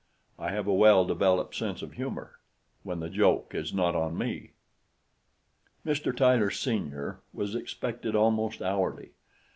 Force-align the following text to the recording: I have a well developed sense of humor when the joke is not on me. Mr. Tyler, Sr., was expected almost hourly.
I 0.39 0.49
have 0.49 0.65
a 0.65 0.73
well 0.73 1.05
developed 1.05 1.53
sense 1.53 1.83
of 1.83 1.93
humor 1.93 2.39
when 2.81 3.01
the 3.01 3.07
joke 3.07 3.53
is 3.53 3.71
not 3.71 3.95
on 3.95 4.17
me. 4.17 4.53
Mr. 5.85 6.11
Tyler, 6.17 6.49
Sr., 6.49 7.19
was 7.31 7.53
expected 7.53 8.15
almost 8.15 8.63
hourly. 8.63 9.11